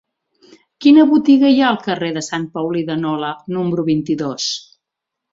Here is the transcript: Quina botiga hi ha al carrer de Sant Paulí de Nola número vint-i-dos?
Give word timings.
Quina 0.83 1.03
botiga 1.09 1.51
hi 1.55 1.59
ha 1.59 1.67
al 1.71 1.77
carrer 1.83 2.09
de 2.15 2.23
Sant 2.27 2.47
Paulí 2.55 2.81
de 2.87 2.95
Nola 3.01 3.29
número 3.57 3.85
vint-i-dos? 3.91 4.49